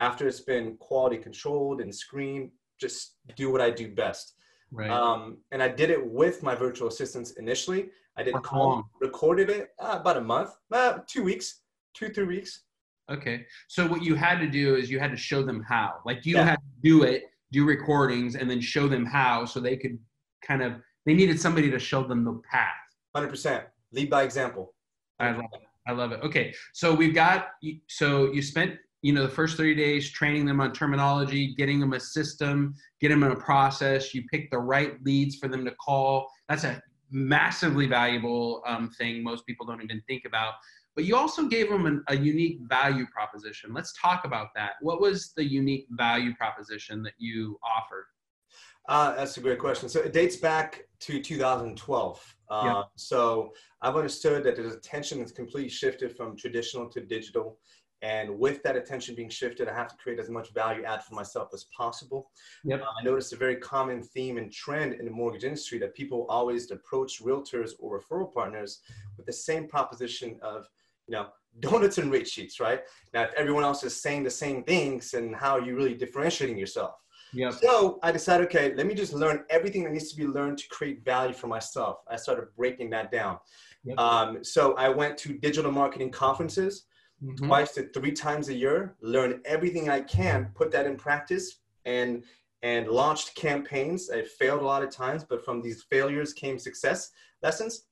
after 0.00 0.26
it's 0.26 0.40
been 0.40 0.76
quality 0.78 1.16
controlled 1.16 1.80
and 1.80 1.94
screened. 1.94 2.50
Just 2.80 3.16
do 3.36 3.50
what 3.52 3.60
I 3.60 3.70
do 3.70 3.92
best. 3.94 4.34
Right. 4.70 4.90
Um, 4.90 5.38
and 5.50 5.62
I 5.62 5.68
did 5.68 5.90
it 5.90 6.04
with 6.04 6.42
my 6.42 6.54
virtual 6.54 6.88
assistants 6.88 7.32
initially. 7.32 7.90
I 8.16 8.22
did 8.22 8.34
call, 8.42 8.84
recorded 9.00 9.48
it 9.48 9.70
uh, 9.78 9.98
about 10.00 10.16
a 10.16 10.20
month, 10.20 10.50
uh, 10.72 10.98
two 11.06 11.22
weeks, 11.22 11.60
two 11.94 12.08
three 12.08 12.26
weeks. 12.26 12.64
Okay. 13.10 13.46
So 13.68 13.86
what 13.86 14.02
you 14.02 14.14
had 14.14 14.38
to 14.40 14.48
do 14.48 14.74
is 14.76 14.90
you 14.90 14.98
had 14.98 15.10
to 15.12 15.16
show 15.16 15.42
them 15.42 15.64
how. 15.66 16.00
Like 16.04 16.26
you 16.26 16.34
Yeah. 16.34 16.44
had 16.44 16.56
to 16.56 16.80
do 16.82 17.04
it, 17.04 17.24
do 17.52 17.64
recordings, 17.64 18.34
and 18.34 18.50
then 18.50 18.60
show 18.60 18.88
them 18.88 19.06
how, 19.06 19.44
so 19.44 19.60
they 19.60 19.76
could 19.76 19.98
kind 20.42 20.62
of. 20.62 20.74
They 21.06 21.14
needed 21.14 21.40
somebody 21.40 21.70
to 21.70 21.78
show 21.78 22.02
them 22.06 22.24
the 22.24 22.40
path. 22.50 22.74
Hundred 23.14 23.30
percent. 23.30 23.64
Lead 23.92 24.10
by 24.10 24.24
example. 24.24 24.74
I 25.18 25.30
love 25.30 25.46
it. 25.54 25.60
I 25.86 25.92
love 25.92 26.12
it. 26.12 26.20
Okay, 26.22 26.54
so 26.74 26.94
we've 26.94 27.14
got. 27.14 27.48
So 27.88 28.30
you 28.32 28.42
spent 28.42 28.76
you 29.02 29.12
know 29.12 29.22
the 29.22 29.28
first 29.28 29.56
30 29.56 29.74
days 29.74 30.10
training 30.10 30.44
them 30.44 30.60
on 30.60 30.72
terminology, 30.72 31.54
getting 31.54 31.80
them 31.80 31.92
a 31.92 32.00
system, 32.00 32.74
getting 33.00 33.20
them 33.20 33.30
in 33.30 33.36
a 33.36 33.40
process. 33.40 34.14
You 34.14 34.24
pick 34.30 34.50
the 34.50 34.58
right 34.58 34.94
leads 35.04 35.36
for 35.36 35.48
them 35.48 35.64
to 35.64 35.70
call. 35.72 36.28
That's 36.48 36.64
a 36.64 36.82
massively 37.10 37.86
valuable 37.86 38.62
um, 38.66 38.90
thing 38.90 39.22
most 39.22 39.46
people 39.46 39.66
don't 39.66 39.82
even 39.82 40.02
think 40.06 40.24
about. 40.26 40.54
But 40.94 41.04
you 41.04 41.16
also 41.16 41.46
gave 41.46 41.70
them 41.70 41.86
an, 41.86 42.02
a 42.08 42.16
unique 42.16 42.58
value 42.62 43.06
proposition. 43.06 43.72
Let's 43.72 43.92
talk 44.00 44.24
about 44.24 44.48
that. 44.56 44.72
What 44.80 45.00
was 45.00 45.32
the 45.36 45.44
unique 45.44 45.86
value 45.90 46.34
proposition 46.34 47.02
that 47.04 47.12
you 47.18 47.58
offered? 47.62 48.06
Uh, 48.88 49.14
that's 49.14 49.36
a 49.36 49.40
great 49.40 49.58
question. 49.58 49.88
So 49.88 50.00
it 50.00 50.12
dates 50.12 50.36
back 50.36 50.88
to 51.00 51.20
2012. 51.22 52.36
Uh, 52.50 52.62
Yeah. 52.64 52.82
So 52.96 53.52
I've 53.82 53.96
understood 53.96 54.42
that 54.44 54.56
the 54.56 54.70
attention 54.70 55.20
has 55.20 55.30
completely 55.30 55.68
shifted 55.68 56.16
from 56.16 56.36
traditional 56.36 56.88
to 56.88 57.00
digital. 57.00 57.58
And 58.02 58.38
with 58.38 58.62
that 58.62 58.76
attention 58.76 59.14
being 59.14 59.28
shifted, 59.28 59.68
I 59.68 59.74
have 59.74 59.88
to 59.88 59.96
create 59.96 60.20
as 60.20 60.30
much 60.30 60.52
value 60.52 60.84
add 60.84 61.02
for 61.02 61.14
myself 61.14 61.48
as 61.52 61.66
possible. 61.76 62.30
Yep. 62.64 62.82
Uh, 62.82 62.84
I 62.84 63.04
noticed 63.04 63.32
a 63.32 63.36
very 63.36 63.56
common 63.56 64.02
theme 64.02 64.38
and 64.38 64.52
trend 64.52 64.94
in 64.94 65.04
the 65.04 65.10
mortgage 65.10 65.44
industry 65.44 65.78
that 65.80 65.94
people 65.94 66.26
always 66.28 66.70
approach 66.70 67.20
realtors 67.20 67.72
or 67.80 68.00
referral 68.00 68.32
partners 68.32 68.80
with 69.16 69.26
the 69.26 69.32
same 69.32 69.66
proposition 69.66 70.38
of, 70.42 70.68
you 71.08 71.12
know, 71.12 71.26
donuts 71.60 71.98
and 71.98 72.12
rate 72.12 72.28
sheets, 72.28 72.60
right? 72.60 72.82
Now, 73.14 73.22
if 73.22 73.32
everyone 73.34 73.64
else 73.64 73.82
is 73.82 74.00
saying 74.00 74.22
the 74.22 74.30
same 74.30 74.62
things, 74.62 75.14
and 75.14 75.34
how 75.34 75.58
are 75.58 75.62
you 75.62 75.74
really 75.74 75.94
differentiating 75.94 76.56
yourself? 76.56 76.94
Yep. 77.32 77.54
So 77.54 77.98
I 78.02 78.12
decided, 78.12 78.46
okay, 78.46 78.74
let 78.74 78.86
me 78.86 78.94
just 78.94 79.12
learn 79.12 79.44
everything 79.50 79.84
that 79.84 79.92
needs 79.92 80.10
to 80.10 80.16
be 80.16 80.26
learned 80.26 80.58
to 80.58 80.68
create 80.68 81.04
value 81.04 81.34
for 81.34 81.46
myself. 81.46 81.98
I 82.08 82.16
started 82.16 82.46
breaking 82.56 82.90
that 82.90 83.10
down. 83.10 83.38
Yep. 83.84 83.98
Um, 83.98 84.44
so 84.44 84.74
I 84.74 84.88
went 84.88 85.18
to 85.18 85.34
digital 85.34 85.72
marketing 85.72 86.10
conferences 86.10 86.84
Mhm. 87.22 87.46
twice 87.46 87.72
to 87.72 87.88
three 87.88 88.12
times 88.12 88.48
a 88.48 88.54
year, 88.54 88.96
learn 89.00 89.40
everything 89.44 89.88
I 89.88 90.00
can, 90.00 90.52
put 90.54 90.70
that 90.72 90.86
in 90.86 90.96
practice, 90.96 91.60
and 91.84 92.24
and 92.62 92.88
launched 92.88 93.36
campaigns. 93.36 94.10
I 94.10 94.22
failed 94.22 94.62
a 94.62 94.64
lot 94.64 94.82
of 94.82 94.90
times, 94.90 95.22
but 95.22 95.44
from 95.44 95.62
these 95.62 95.84
failures 95.84 96.32
came 96.32 96.58
success 96.58 97.12
lessons. 97.40 97.84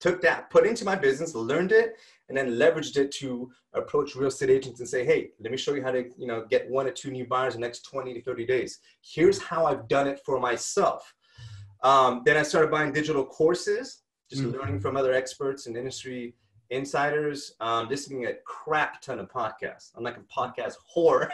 Took 0.00 0.20
that, 0.20 0.50
put 0.50 0.66
into 0.66 0.84
my 0.84 0.94
business, 0.96 1.34
learned 1.34 1.72
it, 1.72 1.96
and 2.28 2.36
then 2.36 2.50
leveraged 2.58 2.98
it 2.98 3.10
to 3.12 3.50
approach 3.72 4.14
real 4.14 4.28
estate 4.28 4.50
agents 4.50 4.80
and 4.80 4.88
say, 4.88 5.02
hey, 5.06 5.30
let 5.40 5.50
me 5.50 5.56
show 5.56 5.72
you 5.72 5.82
how 5.82 5.92
to, 5.92 6.10
you 6.18 6.26
know, 6.26 6.44
get 6.44 6.68
one 6.68 6.86
or 6.86 6.90
two 6.90 7.10
new 7.10 7.24
buyers 7.26 7.54
in 7.54 7.62
the 7.62 7.66
next 7.66 7.84
20 7.84 8.12
to 8.12 8.20
30 8.20 8.44
days. 8.44 8.80
Here's 9.00 9.40
how 9.40 9.64
I've 9.64 9.88
done 9.88 10.06
it 10.06 10.20
for 10.26 10.38
myself. 10.38 11.14
Um, 11.82 12.20
then 12.26 12.36
I 12.36 12.42
started 12.42 12.70
buying 12.70 12.92
digital 12.92 13.24
courses, 13.24 14.02
just 14.28 14.42
Mhm. 14.42 14.52
learning 14.52 14.80
from 14.80 14.98
other 14.98 15.14
experts 15.14 15.66
and 15.66 15.74
industry 15.74 16.34
insiders, 16.70 17.54
um, 17.60 17.88
listening 17.88 18.26
a 18.26 18.34
crap 18.44 19.00
ton 19.00 19.18
of 19.18 19.30
podcasts. 19.30 19.92
I'm 19.96 20.04
like 20.04 20.16
a 20.16 20.20
podcast 20.20 20.74
whore, 20.94 21.30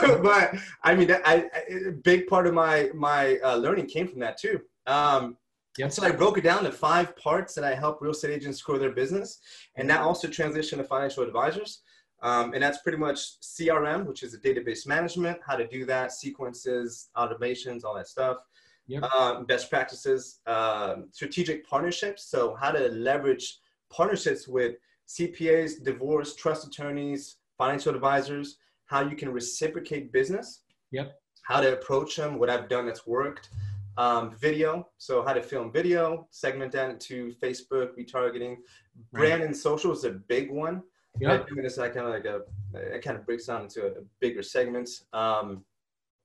but 0.22 0.54
I 0.82 0.94
mean, 0.94 1.10
I, 1.10 1.18
I, 1.24 1.74
a 1.88 1.92
big 1.92 2.26
part 2.26 2.46
of 2.46 2.54
my 2.54 2.90
my 2.94 3.38
uh, 3.44 3.56
learning 3.56 3.86
came 3.86 4.08
from 4.08 4.20
that 4.20 4.38
too. 4.38 4.60
Um, 4.86 5.36
Yep. 5.76 5.90
So 5.90 6.04
I 6.04 6.12
broke 6.12 6.38
it 6.38 6.44
down 6.44 6.62
to 6.62 6.70
five 6.70 7.16
parts 7.16 7.52
that 7.54 7.64
I 7.64 7.74
help 7.74 8.00
real 8.00 8.12
estate 8.12 8.30
agents 8.30 8.62
grow 8.62 8.78
their 8.78 8.92
business, 8.92 9.40
and 9.74 9.90
that 9.90 10.02
also 10.02 10.28
transition 10.28 10.78
to 10.78 10.84
financial 10.84 11.24
advisors. 11.24 11.80
Um, 12.22 12.54
and 12.54 12.62
that's 12.62 12.78
pretty 12.78 12.96
much 12.96 13.40
CRM, 13.40 14.06
which 14.06 14.22
is 14.22 14.34
a 14.34 14.38
database 14.38 14.86
management, 14.86 15.38
how 15.44 15.56
to 15.56 15.66
do 15.66 15.84
that, 15.86 16.12
sequences, 16.12 17.10
automations, 17.16 17.84
all 17.84 17.94
that 17.96 18.08
stuff. 18.08 18.38
Yep. 18.86 19.02
Um, 19.02 19.46
best 19.46 19.68
practices, 19.68 20.40
um, 20.46 21.08
strategic 21.10 21.68
partnerships. 21.68 22.24
So 22.24 22.54
how 22.54 22.70
to 22.70 22.88
leverage 22.88 23.58
partnerships 23.94 24.48
with 24.48 24.76
CPAs, 25.08 25.82
divorce, 25.82 26.34
trust 26.34 26.66
attorneys, 26.66 27.36
financial 27.58 27.94
advisors, 27.94 28.58
how 28.86 29.02
you 29.02 29.16
can 29.16 29.30
reciprocate 29.32 30.12
business. 30.12 30.62
Yep. 30.90 31.18
How 31.42 31.60
to 31.60 31.74
approach 31.74 32.16
them, 32.16 32.38
what 32.38 32.50
I've 32.50 32.68
done 32.68 32.86
that's 32.86 33.06
worked. 33.06 33.50
Um, 33.96 34.34
video, 34.36 34.88
so 34.98 35.22
how 35.22 35.34
to 35.34 35.42
film 35.42 35.70
video, 35.70 36.26
segment 36.30 36.72
that 36.72 36.90
into 36.90 37.34
Facebook, 37.42 37.90
retargeting. 37.98 38.56
Brand 39.12 39.42
and 39.42 39.56
social 39.56 39.92
is 39.92 40.04
a 40.04 40.10
big 40.10 40.50
one. 40.50 40.82
Yep. 41.20 41.30
I 41.30 41.54
do 41.54 41.62
this, 41.62 41.78
I 41.78 41.88
kind 41.88 42.06
of 42.06 42.12
like 42.12 42.24
a, 42.24 42.40
it 42.74 43.02
kind 43.02 43.16
of 43.16 43.24
breaks 43.24 43.46
down 43.46 43.62
into 43.62 43.82
a, 43.82 43.90
a 44.00 44.04
bigger 44.20 44.42
segments. 44.42 45.04
Um, 45.12 45.64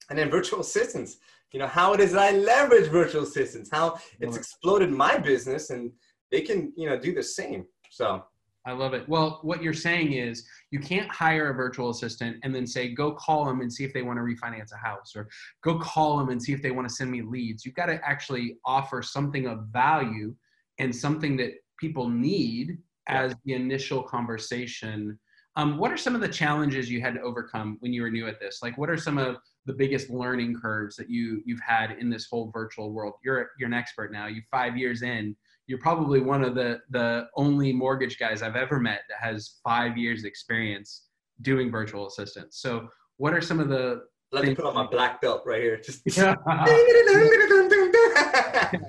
and 0.09 0.17
then 0.17 0.31
virtual 0.31 0.61
assistants, 0.61 1.17
you 1.51 1.59
know, 1.59 1.67
how 1.67 1.93
it 1.93 1.99
is 1.99 2.13
that 2.13 2.21
I 2.21 2.37
leverage 2.37 2.89
virtual 2.89 3.23
assistants, 3.23 3.69
how 3.71 3.99
it's 4.19 4.35
exploded 4.35 4.91
my 4.91 5.17
business 5.17 5.69
and 5.69 5.91
they 6.31 6.41
can, 6.41 6.73
you 6.75 6.87
know, 6.87 6.97
do 6.97 7.13
the 7.13 7.23
same. 7.23 7.65
So 7.89 8.23
I 8.65 8.73
love 8.73 8.93
it. 8.93 9.07
Well, 9.07 9.39
what 9.41 9.63
you're 9.63 9.73
saying 9.73 10.13
is 10.13 10.45
you 10.69 10.79
can't 10.79 11.09
hire 11.09 11.49
a 11.49 11.53
virtual 11.53 11.89
assistant 11.89 12.37
and 12.43 12.53
then 12.53 12.67
say, 12.67 12.93
go 12.93 13.13
call 13.13 13.45
them 13.45 13.61
and 13.61 13.71
see 13.71 13.83
if 13.83 13.93
they 13.93 14.03
want 14.03 14.17
to 14.17 14.23
refinance 14.23 14.71
a 14.73 14.77
house 14.77 15.15
or 15.15 15.27
go 15.63 15.79
call 15.79 16.17
them 16.17 16.29
and 16.29 16.41
see 16.41 16.53
if 16.53 16.61
they 16.61 16.71
want 16.71 16.87
to 16.87 16.93
send 16.93 17.09
me 17.09 17.21
leads. 17.21 17.65
You've 17.65 17.75
got 17.75 17.87
to 17.87 17.99
actually 18.07 18.57
offer 18.65 19.01
something 19.01 19.47
of 19.47 19.67
value 19.71 20.35
and 20.77 20.95
something 20.95 21.37
that 21.37 21.53
people 21.79 22.09
need 22.09 22.77
as 23.07 23.33
the 23.45 23.53
initial 23.53 24.03
conversation. 24.03 25.17
Um, 25.55 25.77
what 25.77 25.91
are 25.91 25.97
some 25.97 26.13
of 26.13 26.21
the 26.21 26.27
challenges 26.27 26.91
you 26.91 27.01
had 27.01 27.15
to 27.15 27.21
overcome 27.21 27.77
when 27.79 27.91
you 27.91 28.01
were 28.01 28.11
new 28.11 28.27
at 28.27 28.39
this? 28.39 28.59
Like, 28.61 28.77
what 28.77 28.89
are 28.89 28.97
some 28.97 29.17
of 29.17 29.37
the 29.65 29.73
biggest 29.73 30.09
learning 30.09 30.59
curves 30.61 30.95
that 30.97 31.09
you 31.09 31.41
you've 31.45 31.59
had 31.59 31.91
in 31.99 32.09
this 32.09 32.27
whole 32.29 32.51
virtual 32.53 32.91
world? 32.91 33.15
You're 33.23 33.51
you're 33.57 33.67
an 33.67 33.73
expert 33.73 34.11
now. 34.11 34.27
You 34.27 34.41
five 34.51 34.77
years 34.77 35.01
in 35.01 35.35
you're 35.69 35.77
probably 35.77 36.19
one 36.19 36.43
of 36.43 36.55
the 36.55 36.81
the 36.89 37.27
only 37.35 37.71
mortgage 37.71 38.17
guys 38.17 38.41
I've 38.41 38.55
ever 38.55 38.79
met 38.79 39.01
that 39.07 39.19
has 39.21 39.59
five 39.63 39.99
years 39.99 40.23
experience 40.23 41.03
doing 41.43 41.69
virtual 41.69 42.07
assistants. 42.07 42.59
So 42.59 42.89
what 43.17 43.35
are 43.35 43.41
some 43.41 43.59
of 43.59 43.69
the 43.69 44.01
let 44.31 44.45
me 44.45 44.55
put 44.55 44.65
on 44.65 44.73
my 44.73 44.87
black 44.87 45.21
belt 45.21 45.43
right 45.45 45.61
here. 45.61 45.77
Just 45.77 46.01
yeah. 46.17 46.35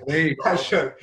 there 0.07 0.21
you 0.29 0.37
go. 0.37 0.57
should. 0.69 0.95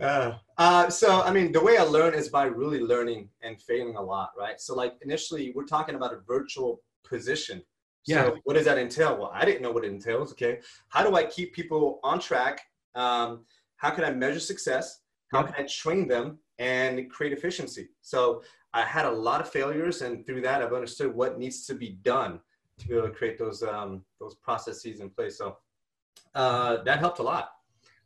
Uh, 0.00 0.32
uh, 0.58 0.90
so, 0.90 1.22
I 1.22 1.32
mean, 1.32 1.52
the 1.52 1.62
way 1.62 1.76
I 1.76 1.82
learn 1.82 2.14
is 2.14 2.28
by 2.28 2.44
really 2.44 2.80
learning 2.80 3.28
and 3.42 3.60
failing 3.60 3.96
a 3.96 4.02
lot, 4.02 4.30
right? 4.38 4.60
So, 4.60 4.74
like, 4.74 4.94
initially, 5.02 5.52
we're 5.54 5.64
talking 5.64 5.94
about 5.94 6.12
a 6.12 6.20
virtual 6.26 6.80
position. 7.04 7.58
So, 8.04 8.14
Yeah. 8.14 8.30
what 8.44 8.54
does 8.54 8.64
that 8.64 8.78
entail? 8.78 9.16
Well, 9.16 9.30
I 9.34 9.44
didn't 9.44 9.62
know 9.62 9.70
what 9.70 9.84
it 9.84 9.92
entails. 9.92 10.32
Okay. 10.32 10.60
How 10.88 11.04
do 11.08 11.14
I 11.16 11.24
keep 11.24 11.52
people 11.52 12.00
on 12.02 12.18
track? 12.20 12.60
Um, 12.94 13.44
how 13.76 13.90
can 13.90 14.04
I 14.04 14.10
measure 14.12 14.40
success? 14.40 15.02
How 15.32 15.42
can 15.42 15.54
I 15.58 15.66
train 15.66 16.06
them 16.08 16.38
and 16.58 17.10
create 17.10 17.32
efficiency? 17.32 17.88
So, 18.02 18.42
I 18.74 18.82
had 18.82 19.04
a 19.04 19.10
lot 19.10 19.40
of 19.40 19.50
failures, 19.50 20.00
and 20.02 20.24
through 20.24 20.42
that, 20.42 20.62
I've 20.62 20.72
understood 20.72 21.14
what 21.14 21.38
needs 21.38 21.66
to 21.66 21.74
be 21.74 21.98
done 22.02 22.40
to 22.78 22.88
be 22.88 22.94
able 22.94 23.08
to 23.08 23.14
create 23.14 23.38
those 23.38 23.62
um, 23.62 24.02
those 24.20 24.34
processes 24.36 25.00
in 25.00 25.10
place. 25.10 25.38
So, 25.38 25.58
uh, 26.34 26.82
that 26.84 26.98
helped 26.98 27.18
a 27.18 27.22
lot. 27.22 27.50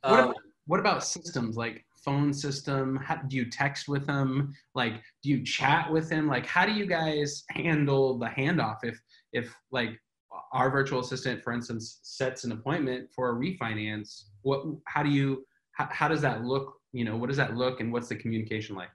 What 0.02 0.12
Um, 0.12 0.25
about, 0.25 0.37
what 0.66 0.80
about 0.80 1.04
systems 1.04 1.56
like 1.56 1.85
phone 2.04 2.33
system? 2.33 2.97
How, 2.97 3.16
do 3.16 3.37
you 3.37 3.49
text 3.50 3.88
with 3.88 4.06
them? 4.06 4.54
Like, 4.75 5.02
do 5.23 5.30
you 5.30 5.45
chat 5.45 5.90
with 5.90 6.09
them? 6.09 6.26
Like, 6.26 6.47
how 6.47 6.66
do 6.66 6.73
you 6.73 6.87
guys 6.87 7.45
handle 7.50 8.18
the 8.18 8.26
handoff 8.26 8.78
if 8.83 9.00
if 9.33 9.54
like 9.71 10.00
our 10.52 10.71
virtual 10.71 11.00
assistant, 11.00 11.42
for 11.42 11.52
instance, 11.52 12.00
sets 12.02 12.45
an 12.45 12.52
appointment 12.52 13.09
for 13.14 13.30
a 13.30 13.35
refinance? 13.35 14.25
What? 14.42 14.64
How 14.87 15.02
do 15.02 15.11
you? 15.11 15.47
How, 15.73 15.88
how 15.90 16.09
does 16.09 16.23
that 16.23 16.42
look? 16.45 16.75
You 16.93 17.05
know, 17.05 17.16
what 17.16 17.28
does 17.28 17.37
that 17.37 17.57
look, 17.57 17.81
and 17.81 17.93
what's 17.93 18.09
the 18.09 18.16
communication 18.16 18.76
like? 18.76 18.90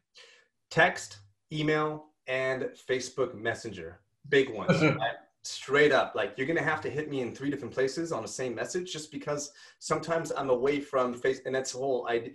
text, 0.69 1.19
email, 1.51 2.05
and 2.27 2.69
Facebook 2.89 3.35
Messenger. 3.35 3.99
Big 4.29 4.49
ones. 4.53 4.81
right? 4.81 5.15
Straight 5.43 5.91
up. 5.91 6.13
Like 6.15 6.33
you're 6.37 6.47
gonna 6.47 6.61
have 6.63 6.81
to 6.81 6.89
hit 6.89 7.09
me 7.09 7.21
in 7.21 7.33
three 7.35 7.49
different 7.49 7.73
places 7.73 8.11
on 8.11 8.21
the 8.21 8.27
same 8.27 8.53
message 8.55 8.93
just 8.93 9.11
because 9.11 9.51
sometimes 9.79 10.31
I'm 10.31 10.49
away 10.49 10.79
from 10.79 11.13
face 11.13 11.41
and 11.45 11.53
that's 11.53 11.73
the 11.73 11.79
whole 11.79 12.07
idea. 12.07 12.31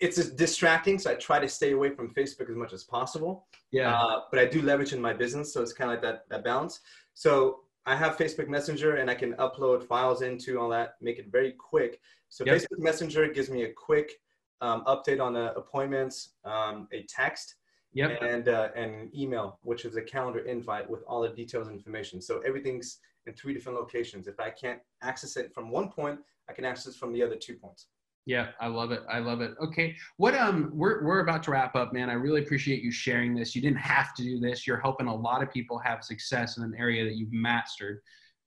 It's 0.00 0.16
just 0.16 0.36
distracting, 0.36 0.98
so 0.98 1.10
I 1.10 1.14
try 1.14 1.38
to 1.38 1.48
stay 1.48 1.72
away 1.72 1.90
from 1.90 2.12
Facebook 2.12 2.48
as 2.50 2.56
much 2.56 2.72
as 2.72 2.84
possible. 2.84 3.46
Yeah. 3.70 3.94
Uh, 3.94 4.22
but 4.30 4.40
I 4.40 4.46
do 4.46 4.62
leverage 4.62 4.92
in 4.92 5.00
my 5.00 5.12
business, 5.12 5.52
so 5.52 5.62
it's 5.62 5.72
kind 5.72 5.90
of 5.90 5.94
like 5.96 6.02
that 6.02 6.28
that 6.28 6.44
balance. 6.44 6.80
So 7.14 7.60
I 7.86 7.94
have 7.96 8.16
Facebook 8.16 8.48
Messenger 8.48 8.96
and 8.96 9.10
I 9.10 9.14
can 9.14 9.32
upload 9.34 9.82
files 9.84 10.20
into 10.22 10.58
all 10.60 10.68
that, 10.70 10.96
make 11.00 11.18
it 11.18 11.30
very 11.30 11.52
quick. 11.52 12.00
So 12.28 12.44
Yep. 12.44 12.56
Facebook 12.56 12.78
Messenger 12.80 13.28
gives 13.28 13.48
me 13.48 13.62
a 13.62 13.72
quick 13.72 14.20
um, 14.60 14.84
update 14.84 15.20
on 15.20 15.32
the 15.32 15.54
appointments, 15.54 16.30
um, 16.44 16.88
a 16.92 17.02
text, 17.04 17.56
Yep. 17.92 18.22
and 18.22 18.48
uh, 18.48 18.68
an 18.76 19.10
email, 19.16 19.58
which 19.62 19.84
is 19.84 19.96
a 19.96 20.02
calendar 20.02 20.40
invite 20.40 20.88
with 20.88 21.02
all 21.08 21.22
the 21.22 21.28
details 21.30 21.66
and 21.66 21.76
information. 21.76 22.22
So 22.22 22.40
everything's 22.46 22.98
in 23.26 23.34
three 23.34 23.52
different 23.52 23.76
locations. 23.78 24.28
If 24.28 24.38
I 24.38 24.50
can't 24.50 24.78
access 25.02 25.36
it 25.36 25.52
from 25.52 25.70
one 25.70 25.88
point, 25.90 26.20
I 26.48 26.52
can 26.52 26.64
access 26.64 26.94
it 26.94 26.98
from 26.98 27.12
the 27.12 27.20
other 27.22 27.34
two 27.34 27.54
points. 27.54 27.86
Yeah, 28.26 28.48
I 28.60 28.68
love 28.68 28.92
it. 28.92 29.02
I 29.10 29.18
love 29.18 29.40
it. 29.40 29.54
Okay. 29.60 29.96
What 30.18 30.34
um 30.36 30.70
we're 30.72 31.04
we're 31.04 31.20
about 31.20 31.42
to 31.44 31.50
wrap 31.50 31.74
up, 31.74 31.92
man. 31.92 32.10
I 32.10 32.12
really 32.12 32.42
appreciate 32.42 32.82
you 32.82 32.92
sharing 32.92 33.34
this. 33.34 33.56
You 33.56 33.62
didn't 33.62 33.78
have 33.78 34.14
to 34.14 34.22
do 34.22 34.38
this. 34.38 34.66
You're 34.66 34.80
helping 34.80 35.08
a 35.08 35.14
lot 35.14 35.42
of 35.42 35.50
people 35.50 35.78
have 35.78 36.04
success 36.04 36.58
in 36.58 36.62
an 36.62 36.74
area 36.78 37.04
that 37.04 37.16
you've 37.16 37.32
mastered. 37.32 38.00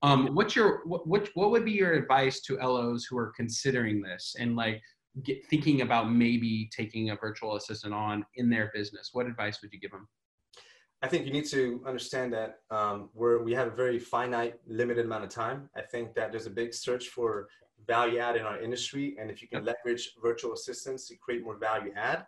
Um 0.04 0.36
what's 0.36 0.56
your 0.56 0.86
what 0.86 1.06
what, 1.08 1.30
what 1.34 1.52
would 1.52 1.66
be 1.66 1.72
your 1.72 1.94
advice 1.94 2.40
to 2.42 2.58
LOs 2.58 3.04
who 3.06 3.18
are 3.18 3.34
considering 3.36 4.02
this 4.02 4.36
and 4.40 4.56
like 4.56 4.82
get, 5.22 5.46
thinking 5.48 5.82
about 5.82 6.12
maybe 6.12 6.70
taking 6.76 7.12
a 7.12 7.16
virtual 7.16 7.56
assistant 7.56 7.94
on 7.94 8.26
in 8.36 8.50
their 8.50 8.72
business? 8.74 9.10
What 9.14 9.28
advice 9.28 9.62
would 9.62 9.72
you 9.72 9.80
give 9.80 9.92
them? 9.92 10.08
I 11.04 11.08
think 11.08 11.26
you 11.26 11.34
need 11.34 11.46
to 11.48 11.84
understand 11.86 12.32
that 12.34 12.60
um, 12.72 13.10
we're, 13.14 13.44
we 13.44 13.54
have 13.54 13.68
a 13.68 13.76
very 13.76 14.00
finite, 14.00 14.56
limited 14.66 15.06
amount 15.06 15.26
of 15.26 15.30
time. 15.30 15.70
I 15.76 15.82
think 15.82 16.16
that 16.16 16.32
there's 16.32 16.46
a 16.46 16.50
big 16.50 16.74
search 16.74 17.10
for 17.10 17.50
value 17.86 18.20
add 18.20 18.38
in 18.38 18.44
our 18.44 18.62
industry. 18.62 19.18
And 19.20 19.30
if 19.30 19.42
you 19.42 19.50
can 19.50 19.66
leverage 19.66 20.14
virtual 20.22 20.54
assistants 20.54 21.08
to 21.10 21.18
create 21.18 21.44
more 21.44 21.58
value 21.58 21.92
add 21.98 22.26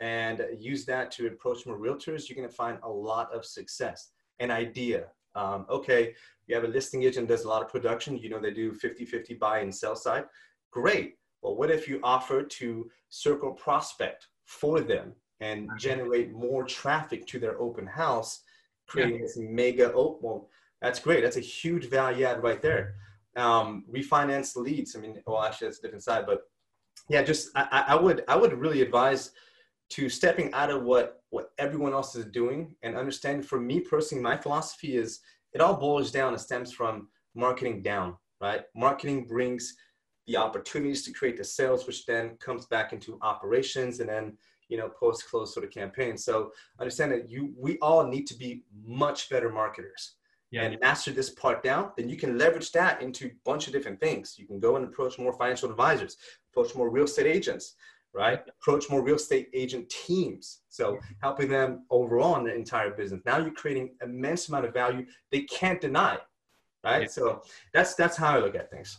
and 0.00 0.42
use 0.58 0.86
that 0.86 1.10
to 1.12 1.26
approach 1.26 1.66
more 1.66 1.78
realtors, 1.78 2.28
you're 2.28 2.36
going 2.36 2.48
to 2.48 2.54
find 2.54 2.78
a 2.82 2.88
lot 2.88 3.32
of 3.34 3.44
success. 3.44 4.12
An 4.40 4.50
idea. 4.50 5.08
Um, 5.34 5.66
okay, 5.68 6.14
you 6.46 6.54
have 6.54 6.64
a 6.64 6.68
listing 6.68 7.02
agent 7.02 7.28
does 7.28 7.44
a 7.44 7.48
lot 7.48 7.62
of 7.62 7.68
production. 7.68 8.16
You 8.16 8.30
know, 8.30 8.40
they 8.40 8.52
do 8.52 8.72
50 8.72 9.04
50 9.04 9.34
buy 9.34 9.58
and 9.58 9.74
sell 9.74 9.94
side. 9.96 10.24
Great. 10.70 11.16
Well, 11.46 11.54
what 11.54 11.70
if 11.70 11.86
you 11.86 12.00
offer 12.02 12.42
to 12.42 12.90
circle 13.08 13.52
prospect 13.52 14.26
for 14.46 14.80
them 14.80 15.14
and 15.38 15.78
generate 15.78 16.32
more 16.32 16.64
traffic 16.64 17.24
to 17.28 17.38
their 17.38 17.56
open 17.60 17.86
house, 17.86 18.42
creating 18.88 19.20
this 19.20 19.36
mega 19.36 19.92
oh 19.94 20.18
well, 20.20 20.50
that's 20.82 20.98
great. 20.98 21.22
That's 21.22 21.36
a 21.36 21.40
huge 21.60 21.88
value 21.88 22.24
add 22.26 22.42
right 22.42 22.60
there. 22.60 22.96
Um, 23.36 23.84
refinance 23.88 24.56
leads. 24.56 24.96
I 24.96 24.98
mean, 24.98 25.22
well, 25.24 25.40
actually, 25.44 25.68
that's 25.68 25.78
a 25.78 25.82
different 25.82 26.02
side, 26.02 26.26
but 26.26 26.40
yeah, 27.08 27.22
just 27.22 27.50
I, 27.54 27.68
I- 27.70 27.92
I 27.92 27.94
would 27.94 28.24
I 28.26 28.34
would 28.36 28.52
really 28.54 28.82
advise 28.82 29.30
to 29.90 30.08
stepping 30.08 30.52
out 30.52 30.70
of 30.70 30.82
what 30.82 31.22
what 31.30 31.52
everyone 31.58 31.92
else 31.92 32.16
is 32.16 32.24
doing 32.24 32.74
and 32.82 32.96
understand. 32.96 33.46
For 33.46 33.60
me 33.60 33.78
personally, 33.78 34.24
my 34.24 34.36
philosophy 34.36 34.96
is 34.96 35.20
it 35.52 35.60
all 35.60 35.76
boils 35.76 36.10
down 36.10 36.32
and 36.32 36.40
stems 36.42 36.72
from 36.72 37.08
marketing 37.36 37.82
down. 37.82 38.16
Right, 38.40 38.64
marketing 38.74 39.26
brings 39.28 39.76
the 40.26 40.36
opportunities 40.36 41.04
to 41.04 41.12
create 41.12 41.36
the 41.36 41.44
sales, 41.44 41.86
which 41.86 42.06
then 42.06 42.36
comes 42.36 42.66
back 42.66 42.92
into 42.92 43.18
operations 43.22 44.00
and 44.00 44.08
then 44.08 44.36
you 44.68 44.76
know 44.76 44.88
post 44.88 45.28
close 45.28 45.54
sort 45.54 45.64
of 45.64 45.70
campaign. 45.70 46.16
So 46.16 46.52
understand 46.80 47.12
that 47.12 47.30
you 47.30 47.52
we 47.56 47.78
all 47.78 48.06
need 48.06 48.26
to 48.28 48.34
be 48.34 48.64
much 48.84 49.30
better 49.30 49.50
marketers 49.50 50.16
and 50.52 50.78
master 50.80 51.10
this 51.10 51.30
part 51.30 51.62
down, 51.62 51.92
then 51.96 52.08
you 52.08 52.16
can 52.16 52.38
leverage 52.38 52.72
that 52.72 53.02
into 53.02 53.26
a 53.26 53.30
bunch 53.44 53.66
of 53.66 53.72
different 53.72 54.00
things. 54.00 54.36
You 54.38 54.46
can 54.46 54.60
go 54.60 54.76
and 54.76 54.84
approach 54.86 55.18
more 55.18 55.32
financial 55.32 55.70
advisors, 55.70 56.16
approach 56.50 56.74
more 56.74 56.90
real 56.90 57.04
estate 57.04 57.26
agents, 57.26 57.74
right? 58.14 58.40
Approach 58.48 58.88
more 58.88 59.02
real 59.02 59.16
estate 59.16 59.48
agent 59.52 59.88
teams. 59.90 60.60
So 60.68 60.98
helping 61.20 61.48
them 61.48 61.84
overall 61.90 62.36
in 62.36 62.44
the 62.44 62.54
entire 62.54 62.90
business. 62.90 63.20
Now 63.26 63.38
you're 63.38 63.50
creating 63.50 63.96
immense 64.02 64.48
amount 64.48 64.64
of 64.64 64.72
value 64.72 65.06
they 65.30 65.42
can't 65.42 65.80
deny, 65.80 66.18
right? 66.84 67.02
Yeah. 67.02 67.08
So 67.08 67.42
that's 67.74 67.94
that's 67.94 68.16
how 68.16 68.36
I 68.36 68.38
look 68.38 68.54
at 68.54 68.70
things. 68.70 68.98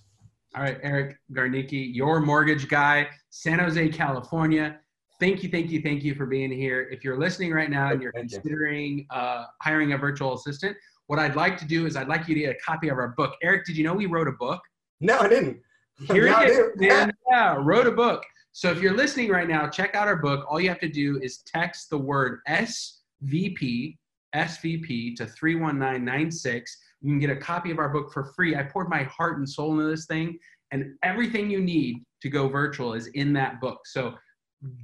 All 0.55 0.63
right, 0.63 0.79
Eric 0.81 1.17
Garnicki, 1.33 1.93
your 1.93 2.19
mortgage 2.19 2.67
guy, 2.67 3.07
San 3.29 3.59
Jose, 3.59 3.89
California. 3.89 4.79
Thank 5.19 5.43
you, 5.43 5.49
thank 5.49 5.69
you, 5.71 5.81
thank 5.81 6.03
you 6.03 6.15
for 6.15 6.25
being 6.25 6.51
here. 6.51 6.87
If 6.91 7.03
you're 7.03 7.17
listening 7.19 7.51
right 7.51 7.69
now 7.69 7.91
and 7.91 8.01
you're 8.01 8.11
Thank 8.11 8.31
you. 8.31 8.39
considering 8.39 9.07
uh, 9.09 9.45
hiring 9.61 9.93
a 9.93 9.97
virtual 9.97 10.35
assistant, 10.35 10.77
what 11.07 11.19
I'd 11.19 11.35
like 11.35 11.57
to 11.57 11.65
do 11.65 11.85
is 11.85 11.95
I'd 11.95 12.07
like 12.07 12.27
you 12.27 12.35
to 12.35 12.41
get 12.41 12.55
a 12.55 12.59
copy 12.59 12.89
of 12.89 12.97
our 12.97 13.09
book. 13.09 13.35
Eric, 13.41 13.65
did 13.65 13.77
you 13.77 13.83
know 13.83 13.93
we 13.93 14.05
wrote 14.05 14.27
a 14.27 14.33
book? 14.33 14.61
No, 15.01 15.19
I 15.19 15.27
didn't. 15.27 15.59
Here 16.07 16.25
Now 16.29 16.37
I 16.37 16.45
it 16.45 16.49
is, 16.49 16.71
man. 16.75 17.11
Yeah, 17.29 17.55
wrote 17.59 17.87
a 17.87 17.91
book. 17.91 18.23
So 18.51 18.71
if 18.71 18.81
you're 18.81 18.95
listening 18.95 19.29
right 19.29 19.47
now, 19.47 19.67
check 19.69 19.95
out 19.95 20.07
our 20.07 20.15
book. 20.15 20.45
All 20.49 20.59
you 20.59 20.69
have 20.69 20.79
to 20.79 20.89
do 20.89 21.19
is 21.21 21.39
text 21.39 21.89
the 21.89 21.97
word 21.97 22.39
SVP, 22.49 23.97
SVP 24.35 25.15
to 25.15 25.25
31996. 25.25 26.77
You 27.01 27.11
can 27.11 27.19
get 27.19 27.29
a 27.29 27.35
copy 27.35 27.71
of 27.71 27.79
our 27.79 27.89
book 27.89 28.11
for 28.11 28.25
free. 28.35 28.55
I 28.55 28.63
poured 28.63 28.89
my 28.89 29.03
heart 29.03 29.37
and 29.37 29.47
soul 29.47 29.73
into 29.73 29.89
this 29.89 30.05
thing, 30.05 30.37
and 30.71 30.95
everything 31.03 31.49
you 31.49 31.61
need 31.61 32.03
to 32.21 32.29
go 32.29 32.47
virtual 32.47 32.93
is 32.93 33.07
in 33.07 33.33
that 33.33 33.61
book. 33.61 33.79
So 33.85 34.15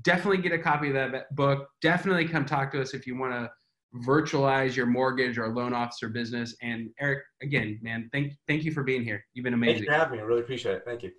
definitely 0.03 0.37
get 0.37 0.51
a 0.51 0.59
copy 0.59 0.89
of 0.89 0.93
that 0.93 1.35
book. 1.35 1.67
Definitely 1.81 2.27
come 2.27 2.45
talk 2.45 2.71
to 2.73 2.81
us 2.81 2.93
if 2.93 3.07
you 3.07 3.17
want 3.17 3.33
to 3.33 3.49
virtualize 4.05 4.75
your 4.75 4.85
mortgage 4.85 5.37
or 5.37 5.47
loan 5.49 5.73
officer 5.73 6.09
business. 6.09 6.55
And 6.61 6.89
Eric, 6.99 7.23
again, 7.41 7.79
man, 7.81 8.09
thank 8.11 8.33
thank 8.47 8.63
you 8.63 8.71
for 8.71 8.83
being 8.83 9.03
here. 9.03 9.23
You've 9.33 9.43
been 9.43 9.53
Thank 9.53 9.63
amazing. 9.63 9.83
you 9.83 9.89
for 9.89 9.97
having 9.97 10.17
me. 10.17 10.19
I 10.19 10.25
really 10.25 10.41
appreciate 10.41 10.75
it. 10.75 10.83
Thank 10.85 11.03
you. 11.03 11.11